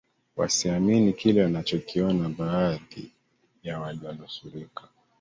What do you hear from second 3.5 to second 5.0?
ya walionusurika